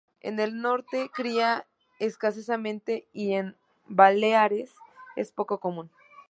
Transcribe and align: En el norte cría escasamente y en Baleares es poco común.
En 0.21 0.39
el 0.39 0.61
norte 0.63 1.11
cría 1.13 1.67
escasamente 1.99 3.07
y 3.13 3.33
en 3.33 3.55
Baleares 3.87 4.71
es 5.15 5.31
poco 5.31 5.59
común. 5.59 5.91